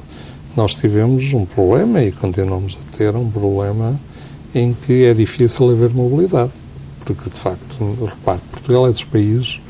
[0.56, 3.98] nós tivemos um problema e continuamos a ter um problema
[4.54, 6.50] em que é difícil haver mobilidade.
[7.04, 9.60] Porque, de facto, repare, Portugal é dos países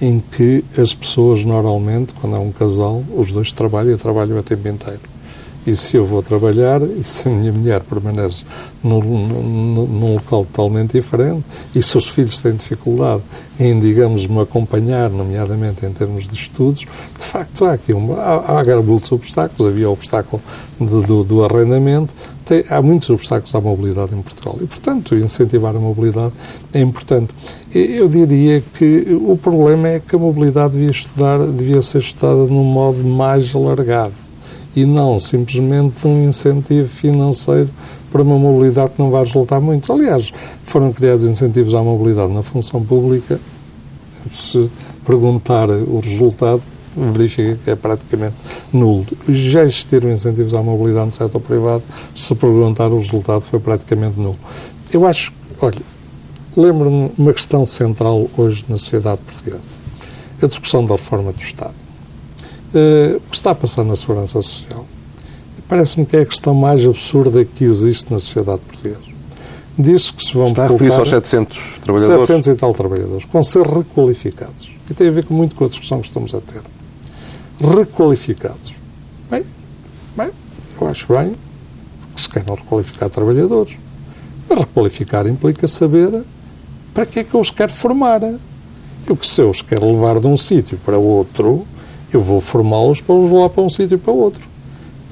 [0.00, 4.42] em que as pessoas, normalmente, quando há um casal, os dois trabalham e trabalham a
[4.42, 5.09] tempo inteiro.
[5.66, 8.44] E se eu vou trabalhar e se a minha mulher permanece
[8.82, 11.44] num, num, num, local totalmente diferente
[11.74, 13.22] e se os filhos têm dificuldade
[13.58, 18.60] em, digamos, me acompanhar, nomeadamente em termos de estudos, de facto há aqui uma, há,
[18.60, 19.70] há muitos obstáculos.
[19.70, 20.42] Havia o obstáculo
[20.78, 25.76] do, do, do arrendamento, tem, há muitos obstáculos à mobilidade em Portugal e, portanto, incentivar
[25.76, 26.32] a mobilidade
[26.72, 27.34] é importante.
[27.74, 32.64] Eu diria que o problema é que a mobilidade devia, estudar, devia ser estudada num
[32.64, 34.29] modo mais alargado
[34.74, 37.70] e não simplesmente um incentivo financeiro
[38.10, 39.92] para uma mobilidade que não vai resultar muito.
[39.92, 43.40] Aliás, foram criados incentivos à mobilidade na função pública.
[44.28, 44.70] Se
[45.04, 46.62] perguntar o resultado,
[46.96, 48.34] verifica que é praticamente
[48.72, 49.06] nulo.
[49.28, 51.82] Já existiram incentivos à mobilidade no setor privado,
[52.14, 54.38] se perguntar o resultado foi praticamente nulo.
[54.92, 55.80] Eu acho, olha,
[56.56, 59.62] lembro-me uma questão central hoje na sociedade portuguesa.
[60.42, 61.74] A discussão da reforma do Estado.
[62.72, 64.86] Uh, o que está a passar na segurança social
[65.70, 68.98] parece-me que é a questão mais absurda que existe na sociedade portuguesa.
[69.78, 72.26] Diz que se vão Está a referir-se aos 700 trabalhadores?
[72.26, 74.68] 700 e tal trabalhadores, que vão ser requalificados.
[74.90, 76.60] E tem a ver com muito com a discussão que estamos a ter.
[77.60, 78.72] Requalificados.
[79.30, 79.44] Bem,
[80.16, 80.30] bem
[80.80, 81.36] eu acho bem
[82.16, 83.74] que se queiram requalificar trabalhadores.
[84.48, 86.24] Mas requalificar implica saber
[86.92, 88.22] para que é que eu os quero formar.
[89.06, 91.64] Eu que se eu os quero levar de um sítio para outro,
[92.16, 94.42] eu vou formá-los para os levar para um sítio e para outro.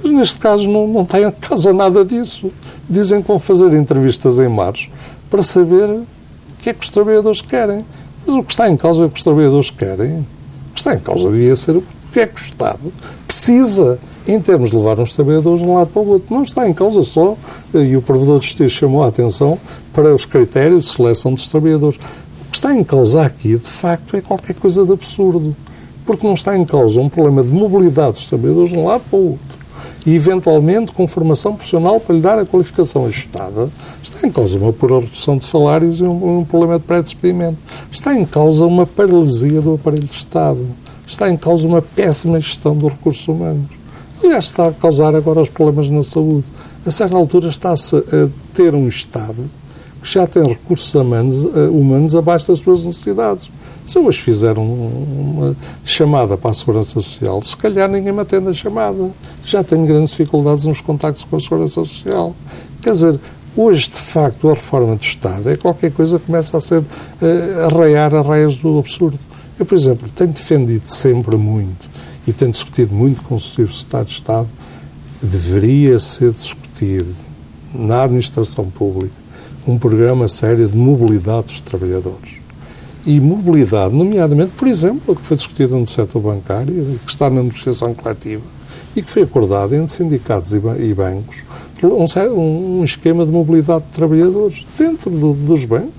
[0.02, 2.50] Mas neste caso não, não tem a casa nada disso.
[2.88, 4.88] Dizem que vão fazer entrevistas em março
[5.30, 6.06] para saber o
[6.60, 7.84] que é que os trabalhadores querem.
[8.26, 10.18] Mas o que está em causa é o que os trabalhadores querem.
[10.18, 12.92] O que está em causa devia ser o que é que o Estado
[13.26, 16.34] precisa em termos de levar os trabalhadores de um lado para o outro.
[16.34, 17.36] Não está em causa só,
[17.72, 19.58] e o Provedor de Justiça chamou a atenção
[19.92, 21.96] para os critérios de seleção dos trabalhadores.
[21.96, 25.56] O que está em causa aqui, de facto, é qualquer coisa de absurdo
[26.08, 29.18] porque não está em causa um problema de mobilidade dos trabalhadores de um lado para
[29.18, 29.58] o outro
[30.06, 33.68] e, eventualmente, com formação profissional para lhe dar a qualificação ajustada,
[34.02, 37.58] está em causa uma pura redução de salários e um, um problema de pré-despedimento.
[37.92, 40.66] Está em causa uma paralisia do aparelho de Estado.
[41.06, 43.66] Está em causa uma péssima gestão dos recursos humanos.
[44.24, 46.46] Aliás, está a causar agora os problemas na saúde.
[46.86, 49.44] A certa altura está-se a ter um Estado
[50.00, 53.50] que já tem recursos humanos, eh, humanos abaixo das suas necessidades.
[53.88, 58.52] Se hoje fizeram uma chamada para a Segurança Social, se calhar ninguém me atende a
[58.52, 59.10] chamada.
[59.42, 62.36] Já tenho grandes dificuldades nos contactos com a Segurança Social.
[62.82, 63.18] Quer dizer,
[63.56, 67.64] hoje, de facto, a reforma do Estado é qualquer coisa que começa a ser, uh,
[67.64, 69.18] arraiar arraias do absurdo.
[69.58, 71.88] Eu, por exemplo, tenho defendido sempre muito
[72.26, 74.48] e tenho discutido muito com o Secretário de Estado,
[75.22, 77.14] deveria ser discutido
[77.72, 79.14] na administração pública
[79.66, 82.37] um programa sério de mobilidade dos trabalhadores
[83.06, 87.42] e mobilidade, nomeadamente, por exemplo, a que foi discutida no setor bancário, que está na
[87.42, 88.44] negociação coletiva
[88.94, 91.36] e que foi acordado entre sindicatos e bancos,
[91.82, 95.92] um, um esquema de mobilidade de trabalhadores dentro do, dos bancos,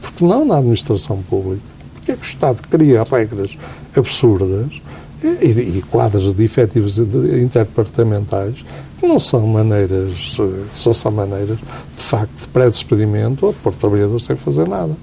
[0.00, 1.62] porque não na administração pública.
[1.94, 3.56] Porque é que o Estado cria regras
[3.96, 4.82] absurdas
[5.22, 8.64] e, e quadros de efetivos interdepartamentais
[8.98, 11.58] que não são maneiras, eh, só são maneiras,
[11.96, 14.94] de facto, de pré-despedimento ou de pôr trabalhadores sem fazer nada.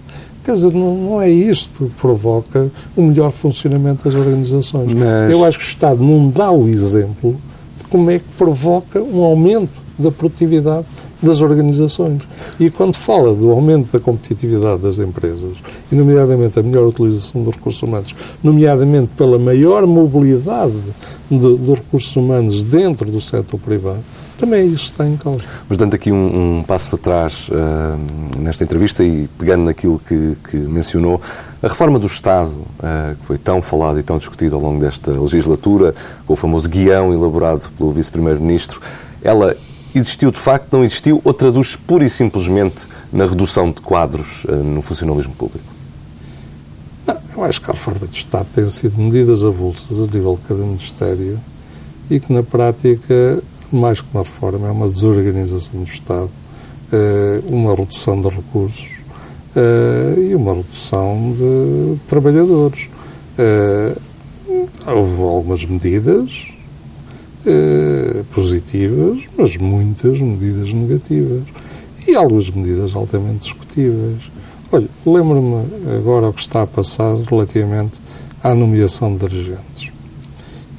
[0.43, 4.93] Quer dizer, não, não é isto que provoca o melhor funcionamento das organizações.
[4.93, 5.31] Mas...
[5.31, 7.35] Eu acho que o Estado não dá o exemplo
[7.77, 10.85] de como é que provoca um aumento da produtividade
[11.21, 12.27] das organizações.
[12.59, 15.57] E quando fala do aumento da competitividade das empresas,
[15.91, 20.73] e nomeadamente a melhor utilização dos recursos humanos, nomeadamente pela maior mobilidade
[21.29, 24.03] de, de recursos humanos dentro do setor privado,
[24.41, 25.41] também isso está em causa.
[25.69, 30.57] Mas dando aqui um, um passo atrás uh, nesta entrevista e pegando naquilo que, que
[30.57, 31.21] mencionou,
[31.61, 35.11] a reforma do Estado, uh, que foi tão falada e tão discutida ao longo desta
[35.11, 35.93] legislatura,
[36.25, 38.81] com o famoso guião elaborado pelo Vice-Primeiro-Ministro,
[39.21, 39.55] ela
[39.93, 44.55] existiu de facto, não existiu, ou traduz pura e simplesmente na redução de quadros uh,
[44.55, 45.65] no funcionalismo público?
[47.05, 50.47] Não, eu acho que a reforma do Estado tem sido medidas avulsas a nível de
[50.47, 51.39] cada Ministério
[52.09, 53.41] e que, na prática,
[53.75, 56.29] mais que uma reforma, é uma desorganização do Estado,
[56.91, 58.89] uh, uma redução de recursos
[59.55, 62.89] uh, e uma redução de trabalhadores.
[64.87, 66.51] houve algumas medidas
[67.43, 71.41] eh, positivas, mas muitas medidas negativas.
[72.07, 74.31] E algumas medidas altamente discutíveis.
[74.71, 75.65] Olha, lembro-me
[75.97, 77.99] agora o que está a passar relativamente
[78.43, 79.91] à nomeação de dirigentes.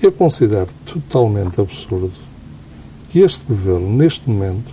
[0.01, 2.13] Eu considero totalmente absurdo
[3.13, 4.73] que este governo, neste momento,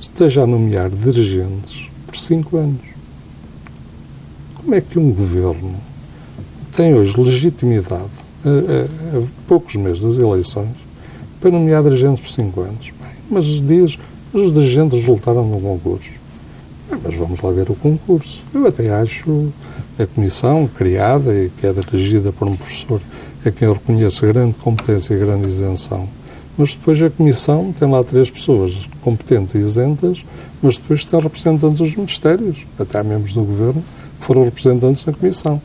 [0.00, 2.80] esteja a nomear dirigentes por cinco anos.
[4.56, 5.76] Como é que um governo
[6.72, 8.10] tem hoje legitimidade,
[8.44, 10.74] a, a, a poucos meses das eleições,
[11.40, 12.92] para nomear dirigentes por cinco anos.
[13.00, 13.96] Bem, mas diz,
[14.32, 16.10] os dirigentes resultaram no concurso.
[16.90, 18.42] Bem, mas vamos lá ver o concurso.
[18.52, 19.52] Eu até acho
[20.00, 23.00] a comissão criada e que é dirigida por um professor
[23.46, 26.08] a quem eu reconheço grande competência e grande isenção.
[26.56, 30.24] Mas depois a comissão tem lá três pessoas competentes e isentas,
[30.62, 33.82] mas depois tem representantes dos ministérios, até há membros do governo
[34.20, 35.60] que foram representantes na comissão.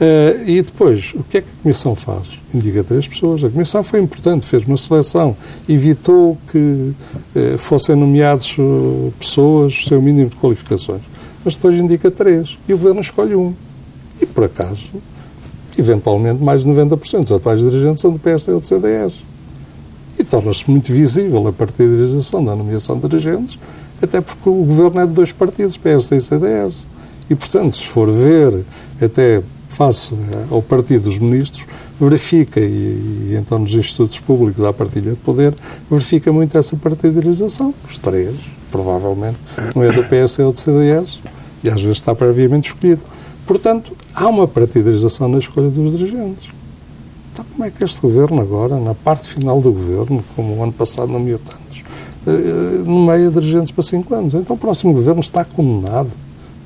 [0.00, 2.26] Uh, e depois, o que é que a Comissão faz?
[2.54, 3.44] Indica três pessoas.
[3.44, 5.36] A Comissão foi importante, fez uma seleção,
[5.68, 6.58] evitou que
[7.36, 11.02] uh, fossem nomeados uh, pessoas sem o mínimo de qualificações.
[11.44, 12.58] Mas depois indica três.
[12.66, 13.52] E o Governo escolhe um.
[14.20, 14.88] E, por acaso,
[15.78, 19.22] eventualmente, mais de 90% dos atuais dirigentes são do PSD ou do CDS.
[20.30, 23.58] Torna-se muito visível a partidarização da nomeação de dirigentes,
[24.00, 26.86] até porque o Governo é de dois partidos, PSD e CDS.
[27.28, 28.64] E, portanto, se for ver
[29.02, 30.14] até face
[30.50, 31.66] ao Partido dos Ministros,
[32.00, 35.54] verifica, e, e então nos institutos públicos à partilha de poder,
[35.90, 37.74] verifica muito essa partidarização.
[37.88, 38.34] Os três,
[38.70, 39.36] provavelmente,
[39.74, 41.18] não é do PS, é do CDS,
[41.62, 43.02] e às vezes está previamente escolhido.
[43.46, 46.59] Portanto, há uma partidarização na escolha dos dirigentes.
[47.32, 50.72] Então, como é que este governo agora, na parte final do governo, como o ano
[50.72, 51.82] passado nomeou tantos,
[52.26, 54.34] eh, nomeia dirigentes para cinco anos?
[54.34, 56.10] Então, o próximo governo está condenado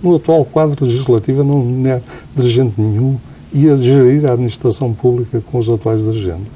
[0.05, 2.03] no atual quadro legislativo não é
[2.37, 3.17] dirigente nenhum
[3.53, 6.53] e a gerir a administração pública com os atuais dirigentes.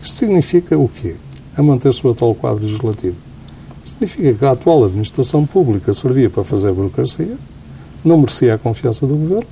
[0.00, 1.16] Isto significa o quê?
[1.56, 3.16] A manter-se o atual quadro legislativo.
[3.84, 7.36] Significa que a atual administração pública servia para fazer burocracia,
[8.04, 9.46] não merecia a confiança do governo,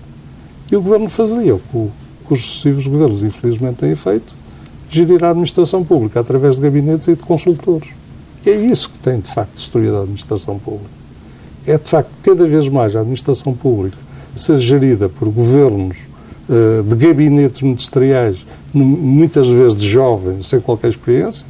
[0.71, 1.91] e o governo fazia o que
[2.35, 4.35] os sucessivos governos, infelizmente, têm feito,
[4.89, 7.89] gerir a administração pública através de gabinetes e de consultores.
[8.45, 10.99] E é isso que tem, de facto, destruído a administração pública
[11.71, 13.97] é de facto cada vez mais a administração pública
[14.35, 15.99] ser gerida por governos
[16.49, 21.45] uh, de gabinetes ministeriais, muitas vezes de jovens, sem qualquer experiência,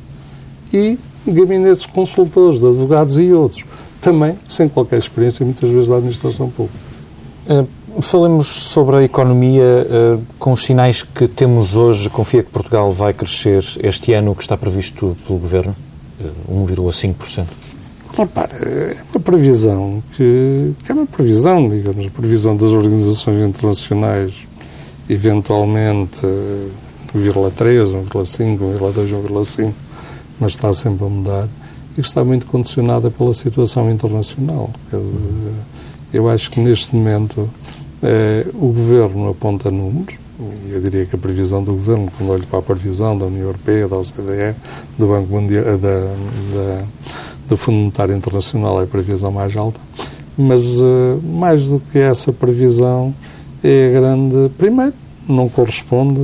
[0.73, 3.65] e gabinetes de consultores, de advogados e outros,
[4.01, 6.79] também sem qualquer experiência, muitas vezes da administração pública.
[7.47, 7.69] Uh,
[8.01, 12.09] falemos sobre a economia uh, com os sinais que temos hoje.
[12.09, 15.75] Confia que Portugal vai crescer este ano, o que está previsto pelo Governo?
[16.49, 17.47] Uh, 1,5%.
[18.17, 24.47] Repare, é uma previsão que, que, é uma previsão, digamos, a previsão das organizações internacionais,
[25.09, 26.21] eventualmente
[27.15, 29.73] 1,3, 1,5, 1,2, 1,5,
[30.41, 31.49] mas está sempre a mudar
[31.97, 34.71] e está muito condicionada pela situação internacional.
[36.13, 37.49] Eu acho que neste momento
[38.55, 40.15] o Governo aponta números,
[40.67, 43.43] e eu diria que a previsão do Governo, quando olho para a previsão da União
[43.43, 44.55] Europeia, da OCDE,
[44.97, 46.85] do Banco Mundial, da, da
[47.49, 49.81] do Fundo Monetário Internacional é a previsão mais alta,
[50.37, 53.15] mas uh, mais do que essa previsão
[53.65, 54.51] é a grande.
[54.57, 54.93] Primeiro,
[55.27, 56.21] não corresponde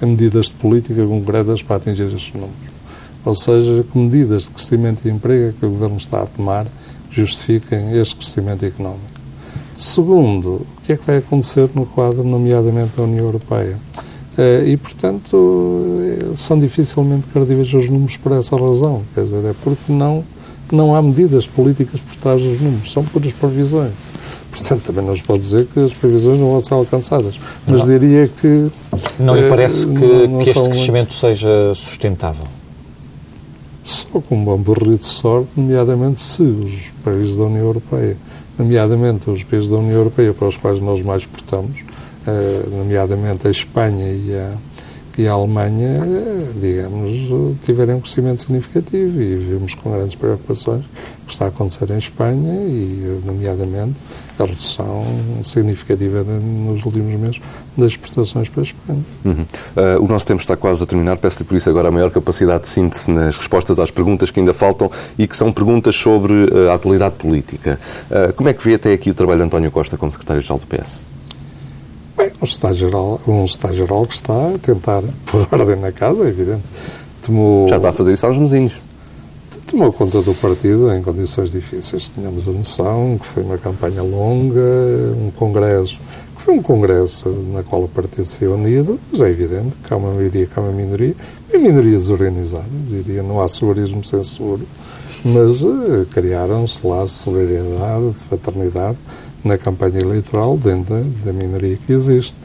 [0.00, 2.72] a medidas de política concretas para atingir estes números.
[3.24, 6.66] Ou seja, que medidas de crescimento e emprego é que o Governo está a tomar
[7.10, 9.11] justifiquem este crescimento económico.
[9.76, 13.78] Segundo, o que é que vai acontecer no quadro, nomeadamente da União Europeia?
[14.36, 16.00] Uh, e, portanto,
[16.36, 19.02] são dificilmente credíveis os números por essa razão.
[19.14, 20.24] Quer dizer, é porque não,
[20.70, 23.92] não há medidas políticas por trás dos números, são puras previsões.
[24.50, 27.34] Portanto, também não se pode dizer que as previsões não vão ser alcançadas.
[27.66, 27.98] Mas não.
[27.98, 28.70] diria que.
[29.18, 31.14] Não lhe parece que, não, não que este crescimento muito...
[31.14, 32.46] seja sustentável?
[33.82, 38.16] Só com um bom borrito de sorte, nomeadamente se os países da União Europeia,
[38.58, 43.50] nomeadamente os países da União Europeia para os quais nós mais exportamos, uh, nomeadamente a
[43.50, 44.54] Espanha e a,
[45.18, 46.00] e a Alemanha,
[46.60, 50.84] digamos, tiveram um crescimento significativo e vimos com grandes preocupações
[51.22, 53.94] o que está a acontecer em Espanha e, nomeadamente,
[54.38, 55.04] a redução
[55.42, 57.40] significativa de, nos últimos meses
[57.76, 59.04] das exportações para a Espanha.
[59.24, 59.32] Uhum.
[59.42, 62.64] Uh, o nosso tempo está quase a terminar, peço-lhe por isso agora a maior capacidade
[62.64, 66.70] de síntese nas respostas às perguntas que ainda faltam e que são perguntas sobre uh,
[66.70, 67.78] a atualidade política.
[68.10, 70.66] Uh, como é que vê até aqui o trabalho de António Costa como secretário-geral do
[70.66, 71.00] PS?
[72.16, 76.62] Bem, um Estado-Geral um Estado que está a tentar pôr ordem na casa, é evidente.
[77.22, 77.68] Tomou...
[77.68, 78.72] Já está a fazer isso aos mesinhos
[79.72, 82.10] tomou conta do partido em condições difíceis.
[82.10, 84.60] Tínhamos a noção que foi uma campanha longa,
[85.16, 85.98] um congresso,
[86.36, 89.96] que foi um congresso na qual o partido se unido, mas é evidente que há
[89.96, 91.14] uma maioria, que há uma minoria,
[91.50, 94.60] uma minoria desorganizada, diria, não há segurismo sem seguro,
[95.24, 98.98] mas uh, criaram-se lá solidariedade, de fraternidade
[99.42, 102.36] na campanha eleitoral dentro da, da minoria que existe.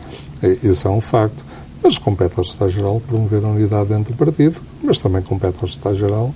[0.64, 1.46] Isso é um facto.
[1.84, 6.34] Mas compete ao Estado-Geral promover a unidade dentro do partido, mas também compete ao Estado-Geral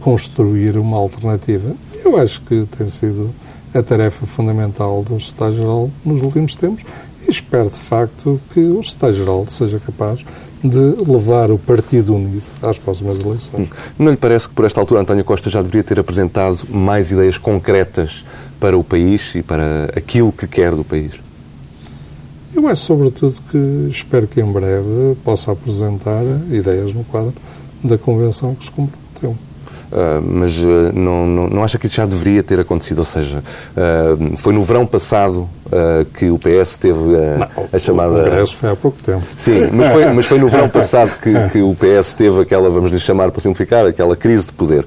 [0.00, 1.74] construir uma alternativa.
[2.04, 3.30] Eu acho que tem sido
[3.74, 6.84] a tarefa fundamental do Estado-Geral nos últimos tempos
[7.26, 10.24] e espero, de facto, que o Estado-Geral seja capaz
[10.62, 13.68] de levar o Partido Unido às próximas eleições.
[13.98, 17.36] Não lhe parece que, por esta altura, António Costa já deveria ter apresentado mais ideias
[17.36, 18.24] concretas
[18.58, 21.12] para o país e para aquilo que quer do país?
[22.54, 27.34] Eu acho, sobretudo, que espero que em breve possa apresentar ideias no quadro
[27.84, 29.36] da convenção que se comprometeu.
[29.90, 32.98] Uh, mas uh, não, não, não, acha que isso já deveria ter acontecido?
[32.98, 35.48] Ou seja, uh, foi no verão passado
[36.14, 38.12] que o PS teve não, a chamada.
[38.12, 39.24] O Congresso foi há pouco tempo.
[39.36, 42.92] Sim, mas foi, mas foi no verão passado que, que o PS teve aquela, vamos
[42.92, 44.84] lhe chamar para simplificar, aquela crise de poder.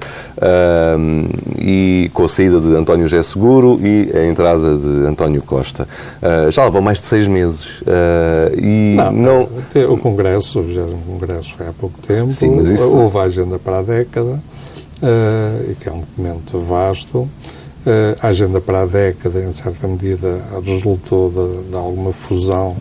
[1.58, 5.86] e com a saída de António José Seguro e a entrada de António Costa.
[6.48, 7.82] já levou mais de seis meses.
[8.56, 9.48] e não, não...
[9.92, 12.90] O Congresso, já o Congresso foi há pouco tempo, Sim, mas isso...
[12.90, 14.40] houve a agenda para a década
[15.02, 17.18] uh, e que é um documento vasto.
[17.18, 22.76] Uh, a agenda para a década, em certa medida, resultou de, de alguma fusão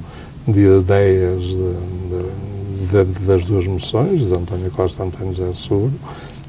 [0.48, 5.94] de ideias de, de, das duas moções, de António Costa e António José Seguro.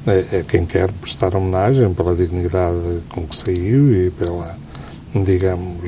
[0.05, 4.57] É, é, quem quer prestar homenagem pela dignidade com que saiu e pela,
[5.13, 5.79] digamos,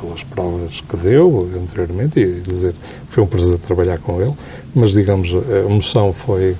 [0.00, 2.74] pelas provas que deu anteriormente e dizer
[3.08, 4.34] foi um prazer trabalhar com ele,
[4.74, 6.56] mas digamos a moção foi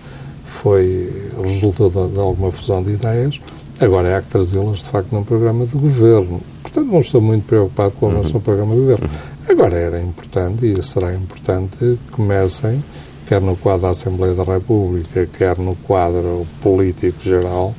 [0.47, 3.40] foi resultado de, de alguma fusão de ideias,
[3.80, 6.40] agora é há que trazê-las, de facto, num programa de governo.
[6.62, 8.40] Portanto, não estou muito preocupado com o nosso uhum.
[8.40, 9.07] programa de governo.
[9.07, 9.53] Uhum.
[9.53, 12.82] Agora era importante, e será importante, que comecem,
[13.26, 17.74] quer no quadro da Assembleia da República, quer no quadro político geral,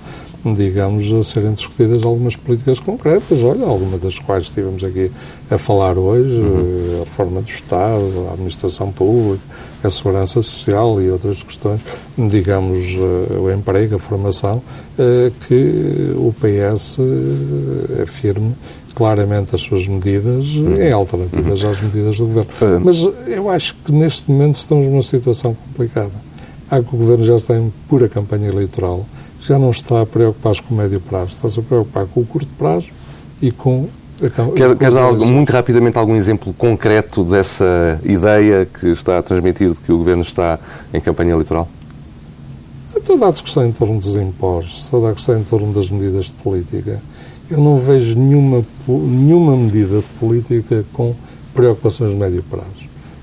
[0.54, 5.12] digamos, a serem discutidas algumas políticas concretas, olha, algumas das quais estivemos aqui
[5.50, 7.02] a falar hoje, uhum.
[7.02, 9.44] a reforma do Estado, a administração pública,
[9.84, 11.82] a segurança social e outras questões,
[12.18, 14.62] digamos, eh, o emprego, a formação,
[14.98, 18.56] eh, que o PS eh, afirme
[18.96, 20.82] claramente as suas medidas uhum.
[20.82, 22.50] em alternativas às medidas do Governo.
[22.62, 22.80] Uhum.
[22.84, 26.27] Mas eu acho que neste momento estamos numa situação complicada.
[26.70, 29.06] Há que o Governo já está em pura campanha eleitoral
[29.48, 32.50] já não está a preocupar-se com o médio prazo, está-se a preocupar com o curto
[32.58, 32.90] prazo
[33.42, 33.88] e com
[34.56, 39.70] Quer, quer dar algo, muito rapidamente algum exemplo concreto dessa ideia que está a transmitir
[39.70, 40.58] de que o Governo está
[40.92, 41.68] em campanha eleitoral?
[43.06, 46.32] Toda a discussão em torno dos impostos, toda a discussão em torno das medidas de
[46.32, 47.00] política,
[47.48, 51.14] eu não vejo nenhuma, nenhuma medida de política com
[51.54, 52.77] preocupações de médio prazo.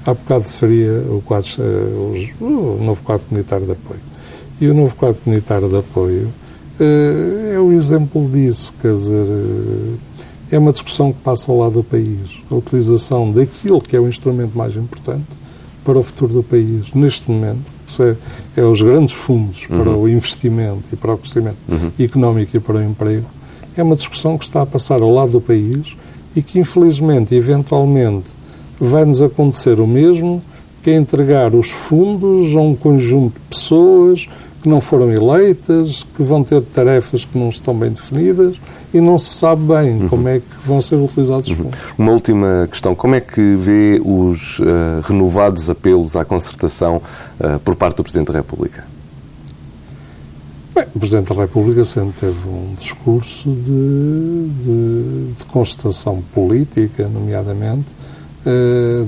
[0.06, 4.00] Há bocado referia o, quadro, eh, o novo quadro comunitário de apoio.
[4.60, 6.32] E o novo quadro comunitário de apoio
[6.78, 9.98] uh, é o exemplo disso, quer dizer, uh,
[10.50, 12.42] é uma discussão que passa ao lado do país.
[12.50, 15.26] A utilização daquilo que é o instrumento mais importante
[15.84, 18.16] para o futuro do país, neste momento, que é,
[18.56, 20.02] é os grandes fundos para uhum.
[20.02, 21.90] o investimento e para o crescimento uhum.
[21.98, 23.26] económico e para o emprego,
[23.76, 25.96] é uma discussão que está a passar ao lado do país
[26.34, 28.30] e que, infelizmente, eventualmente,
[28.84, 30.42] vai-nos acontecer o mesmo
[30.82, 34.28] que é entregar os fundos a um conjunto de pessoas
[34.64, 38.58] que não foram eleitas, que vão ter tarefas que não estão bem definidas
[38.94, 40.08] e não se sabe bem uhum.
[40.08, 41.64] como é que vão ser utilizados os uhum.
[41.64, 41.78] fundos.
[41.98, 42.94] Uma última questão.
[42.94, 46.96] Como é que vê os uh, renovados apelos à concertação
[47.40, 48.84] uh, por parte do Presidente da República?
[50.74, 57.86] Bem, o Presidente da República sempre teve um discurso de, de, de constatação política, nomeadamente,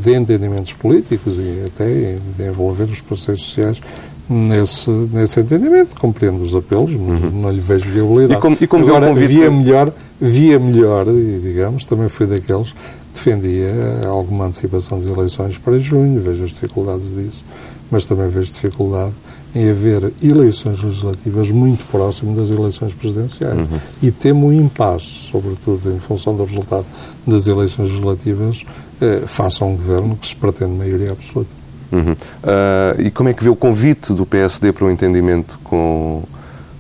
[0.03, 3.83] de entendimentos políticos e até de envolver os processos sociais
[4.29, 5.97] nesse, nesse entendimento.
[5.97, 7.31] Compreendo os apelos, uhum.
[7.33, 8.35] não lhe vejo viabilidade.
[8.35, 12.75] E como, e como Agora, via melhor, via melhor, e digamos, também foi daqueles
[13.17, 13.73] defendia
[14.07, 17.45] alguma antecipação das eleições para junho, vejo as dificuldades disso,
[17.91, 19.15] mas também vejo dificuldade
[19.55, 23.57] em haver eleições legislativas muito próximas das eleições presidenciais.
[23.57, 23.81] Uhum.
[24.03, 26.85] E temo um impasse, sobretudo em função do resultado
[27.27, 28.86] das eleições legislativas, eh,
[29.27, 31.51] faça um governo que se pretende maioria absoluta.
[31.93, 32.13] Uhum.
[32.13, 36.23] Uh, e como é que vê o convite do PSD para o entendimento com,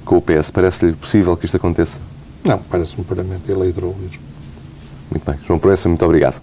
[0.05, 0.51] com o PS?
[0.51, 1.99] Parece-lhe possível que isto aconteça?
[2.45, 4.23] Não, parece-me puramente eleitoralismo.
[5.11, 5.39] Muito bem.
[5.47, 6.41] João Proença, muito obrigado.